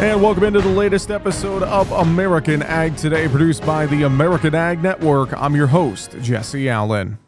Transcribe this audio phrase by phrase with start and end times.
[0.00, 4.80] And welcome into the latest episode of American Ag Today, produced by the American Ag
[4.80, 5.32] Network.
[5.32, 7.18] I'm your host, Jesse Allen.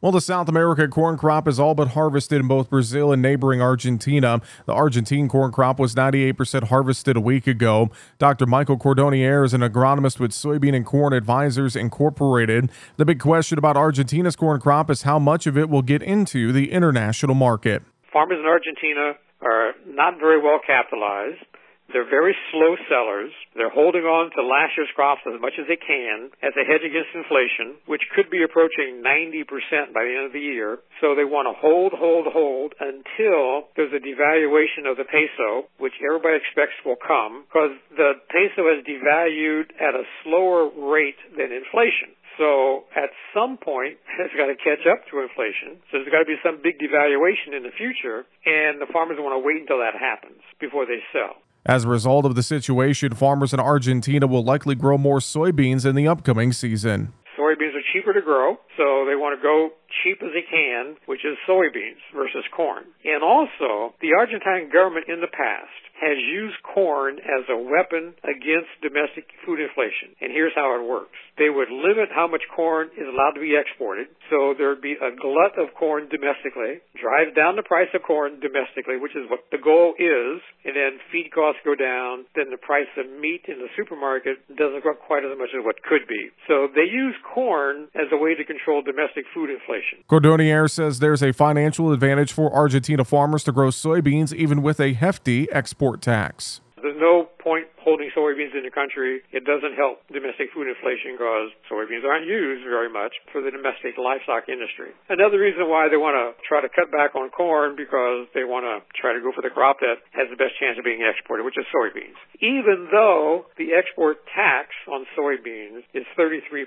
[0.00, 3.62] Well, the South America corn crop is all but harvested in both Brazil and neighboring
[3.62, 4.40] Argentina.
[4.66, 7.92] The Argentine corn crop was 98% harvested a week ago.
[8.18, 8.44] Dr.
[8.44, 12.70] Michael Cordonnier is an agronomist with Soybean and Corn Advisors Incorporated.
[12.96, 16.50] The big question about Argentina's corn crop is how much of it will get into
[16.50, 17.84] the international market.
[18.12, 19.12] Farmers in Argentina
[19.42, 21.44] are not very well capitalized.
[21.92, 23.30] They're very slow sellers.
[23.54, 26.82] They're holding on to last year's crops as much as they can as a hedge
[26.82, 30.82] against inflation, which could be approaching 90% by the end of the year.
[31.00, 35.94] So they want to hold, hold, hold until there's a devaluation of the peso, which
[36.02, 42.18] everybody expects will come because the peso has devalued at a slower rate than inflation.
[42.36, 45.80] So at some point, it's got to catch up to inflation.
[45.88, 49.38] So there's got to be some big devaluation in the future, and the farmers want
[49.38, 51.40] to wait until that happens before they sell.
[51.68, 55.96] As a result of the situation, farmers in Argentina will likely grow more soybeans in
[55.96, 57.12] the upcoming season.
[57.36, 59.70] Soybeans are cheaper to grow, so they want to go
[60.02, 62.84] cheap as they can, which is soybeans versus corn.
[63.04, 68.68] And also, the Argentine government in the past has used corn as a weapon against
[68.84, 70.12] domestic food inflation.
[70.20, 71.16] And here's how it works.
[71.40, 74.08] They would limit how much corn is allowed to be exported.
[74.28, 79.00] So there'd be a glut of corn domestically, drive down the price of corn domestically,
[79.00, 82.90] which is what the goal is, and then feed costs go down, then the price
[83.00, 86.28] of meat in the supermarket doesn't go up quite as much as what could be.
[86.48, 89.85] So they use corn as a way to control domestic food inflation.
[90.08, 94.92] Cordonnier says there's a financial advantage for Argentina farmers to grow soybeans even with a
[94.92, 96.60] hefty export export tax.
[96.80, 99.22] There's no point holding soybeans in the country.
[99.30, 103.98] It doesn't help domestic food inflation because soybeans aren't used very much for the domestic
[103.98, 104.90] livestock industry.
[105.10, 108.66] Another reason why they want to try to cut back on corn because they want
[108.66, 111.42] to try to go for the crop that has the best chance of being exported,
[111.42, 112.18] which is soybeans.
[112.38, 116.66] Even though the export tax on soybeans is 33%.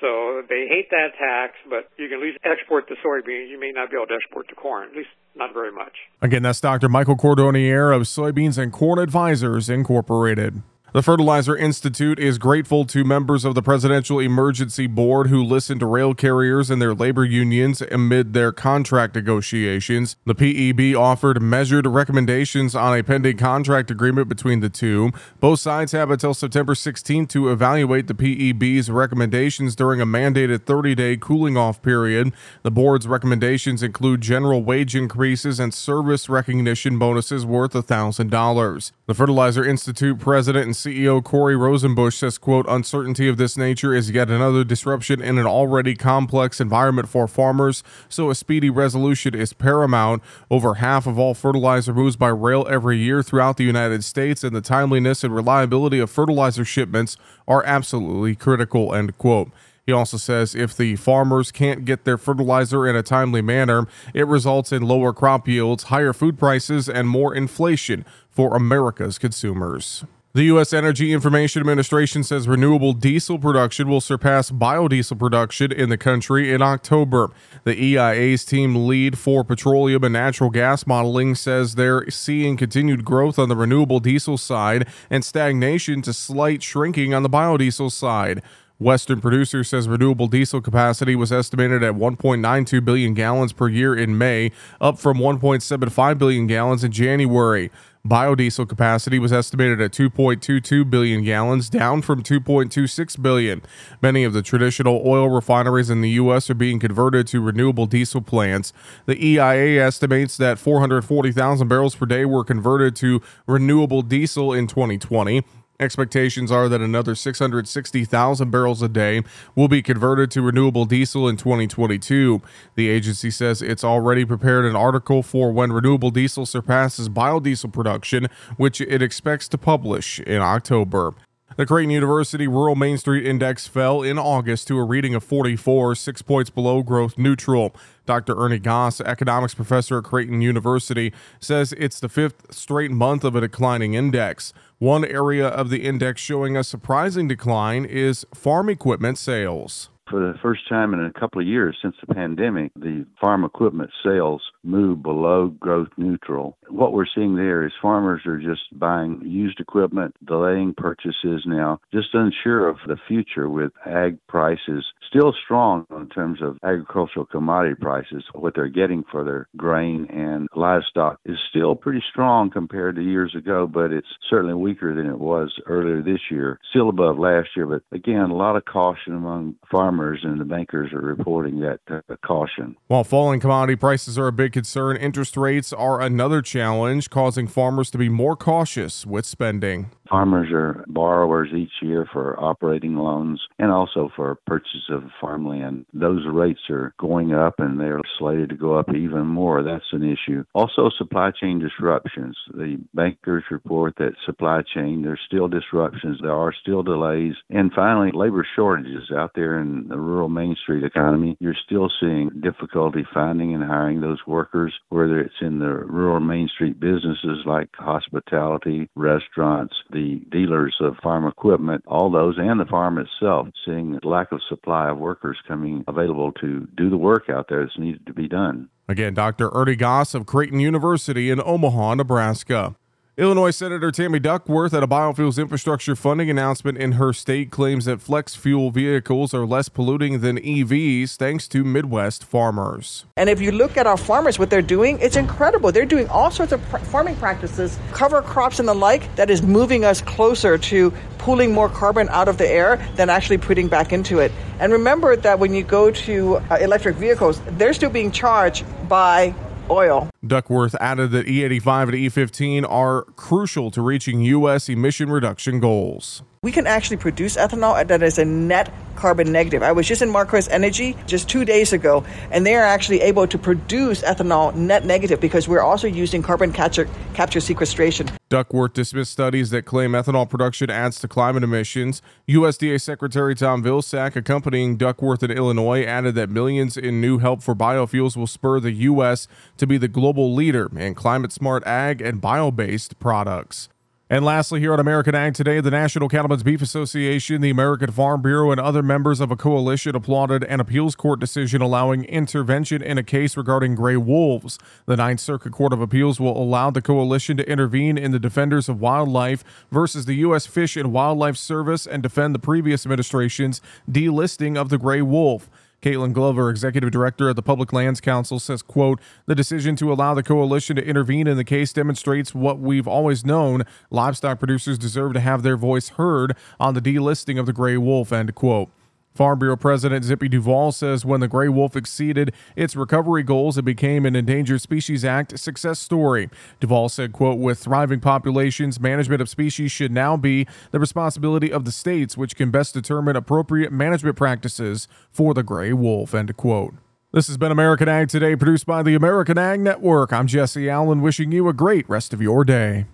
[0.00, 3.50] So they hate that tax, but you can at least export the soybeans.
[3.50, 5.92] You may not be able to export the corn, at least not very much.
[6.22, 6.88] Again, that's Dr.
[6.88, 10.62] Michael Cordonnier of Soybeans and Corn Advisors Incorporated.
[10.92, 15.86] The Fertilizer Institute is grateful to members of the Presidential Emergency Board who listened to
[15.86, 20.16] rail carriers and their labor unions amid their contract negotiations.
[20.26, 25.12] The PEB offered measured recommendations on a pending contract agreement between the two.
[25.38, 30.96] Both sides have until September 16 to evaluate the PEB's recommendations during a mandated 30
[30.96, 32.32] day cooling off period.
[32.64, 38.92] The board's recommendations include general wage increases and service recognition bonuses worth $1,000.
[39.06, 44.10] The Fertilizer Institute president and CEO Corey Rosenbusch says, quote, uncertainty of this nature is
[44.10, 49.52] yet another disruption in an already complex environment for farmers, so a speedy resolution is
[49.52, 50.22] paramount.
[50.50, 54.56] Over half of all fertilizer moves by rail every year throughout the United States, and
[54.56, 59.50] the timeliness and reliability of fertilizer shipments are absolutely critical, end quote.
[59.84, 64.26] He also says if the farmers can't get their fertilizer in a timely manner, it
[64.26, 70.04] results in lower crop yields, higher food prices, and more inflation for America's consumers.
[70.32, 70.72] The U.S.
[70.72, 76.62] Energy Information Administration says renewable diesel production will surpass biodiesel production in the country in
[76.62, 77.32] October.
[77.64, 83.40] The EIA's team lead for petroleum and natural gas modeling says they're seeing continued growth
[83.40, 88.40] on the renewable diesel side and stagnation to slight shrinking on the biodiesel side.
[88.80, 94.16] Western Producer says renewable diesel capacity was estimated at 1.92 billion gallons per year in
[94.16, 97.70] May, up from 1.75 billion gallons in January.
[98.06, 103.60] Biodiesel capacity was estimated at 2.22 billion gallons, down from 2.26 billion.
[104.00, 106.48] Many of the traditional oil refineries in the U.S.
[106.48, 108.72] are being converted to renewable diesel plants.
[109.04, 115.44] The EIA estimates that 440,000 barrels per day were converted to renewable diesel in 2020.
[115.80, 119.22] Expectations are that another 660,000 barrels a day
[119.54, 122.42] will be converted to renewable diesel in 2022.
[122.74, 128.28] The agency says it's already prepared an article for when renewable diesel surpasses biodiesel production,
[128.58, 131.14] which it expects to publish in October.
[131.60, 135.94] The Creighton University Rural Main Street Index fell in August to a reading of 44,
[135.94, 137.76] six points below growth neutral.
[138.06, 138.34] Dr.
[138.34, 143.42] Ernie Goss, economics professor at Creighton University, says it's the fifth straight month of a
[143.42, 144.54] declining index.
[144.78, 149.90] One area of the index showing a surprising decline is farm equipment sales.
[150.08, 153.90] For the first time in a couple of years since the pandemic, the farm equipment
[154.02, 156.56] sales move below growth neutral.
[156.68, 162.14] What we're seeing there is farmers are just buying used equipment, delaying purchases now, just
[162.14, 168.24] unsure of the future with ag prices still strong in terms of agricultural commodity prices.
[168.32, 173.34] What they're getting for their grain and livestock is still pretty strong compared to years
[173.34, 176.60] ago, but it's certainly weaker than it was earlier this year.
[176.70, 180.92] Still above last year, but again, a lot of caution among farmers, and the bankers
[180.92, 182.76] are reporting that uh, caution.
[182.86, 187.90] While falling commodity prices are a big concern, interest rates are another challenge, causing farmers
[187.90, 189.90] to be more cautious with spending.
[190.10, 195.86] Farmers are borrowers each year for operating loans and also for purchase of farmland.
[195.94, 199.62] Those rates are going up and they're slated to go up even more.
[199.62, 200.42] That's an issue.
[200.52, 202.36] Also, supply chain disruptions.
[202.52, 207.34] The bankers report that supply chain, there's still disruptions, there are still delays.
[207.48, 211.36] And finally, labor shortages out there in the rural Main Street economy.
[211.38, 216.48] You're still seeing difficulty finding and hiring those workers, whether it's in the rural Main
[216.52, 222.64] Street businesses like hospitality, restaurants, the the dealers of farm equipment, all those, and the
[222.64, 227.28] farm itself, seeing the lack of supply of workers coming available to do the work
[227.28, 228.68] out there that's needed to be done.
[228.88, 229.50] Again, Dr.
[229.52, 232.76] Ernie Goss of Creighton University in Omaha, Nebraska.
[233.20, 238.00] Illinois Senator Tammy Duckworth at a biofuels infrastructure funding announcement in her state claims that
[238.00, 243.04] flex fuel vehicles are less polluting than EVs thanks to Midwest farmers.
[243.18, 245.70] And if you look at our farmers, what they're doing, it's incredible.
[245.70, 249.84] They're doing all sorts of farming practices, cover crops and the like, that is moving
[249.84, 254.20] us closer to pulling more carbon out of the air than actually putting back into
[254.20, 254.32] it.
[254.60, 259.34] And remember that when you go to uh, electric vehicles, they're still being charged by
[259.68, 260.09] oil.
[260.26, 264.68] Duckworth added that E85 and E15 are crucial to reaching U.S.
[264.68, 266.22] emission reduction goals.
[266.42, 269.62] We can actually produce ethanol that is a net carbon negative.
[269.62, 273.26] I was just in Marquis Energy just two days ago, and they are actually able
[273.26, 278.10] to produce ethanol net negative because we're also using carbon capture, capture sequestration.
[278.30, 282.00] Duckworth dismissed studies that claim ethanol production adds to climate emissions.
[282.28, 287.54] USDA Secretary Tom Vilsack, accompanying Duckworth in Illinois, added that millions in new help for
[287.54, 289.28] biofuels will spur the U.S.
[289.56, 293.68] to be the global leader in climate smart ag and bio based products.
[294.12, 298.22] And lastly, here on American Ag Today, the National Cattlemen's Beef Association, the American Farm
[298.22, 302.98] Bureau, and other members of a coalition applauded an appeals court decision allowing intervention in
[302.98, 304.58] a case regarding gray wolves.
[304.86, 308.68] The Ninth Circuit Court of Appeals will allow the coalition to intervene in the Defenders
[308.68, 310.44] of Wildlife versus the U.S.
[310.44, 315.48] Fish and Wildlife Service and defend the previous administration's delisting of the gray wolf.
[315.82, 320.14] Kaitlynn Glover, executive director of the Public Lands Council, says, quote, the decision to allow
[320.14, 323.64] the coalition to intervene in the case demonstrates what we've always known.
[323.90, 328.12] Livestock producers deserve to have their voice heard on the delisting of the gray wolf,
[328.12, 328.70] end quote.
[329.14, 333.64] Farm Bureau President Zippy Duvall says when the gray wolf exceeded its recovery goals, it
[333.64, 336.30] became an Endangered Species Act success story.
[336.60, 341.64] Duvall said, quote, with thriving populations, management of species should now be the responsibility of
[341.64, 346.74] the states, which can best determine appropriate management practices for the gray wolf, end quote.
[347.12, 350.12] This has been American Ag Today, produced by the American Ag Network.
[350.12, 352.86] I'm Jesse Allen, wishing you a great rest of your day.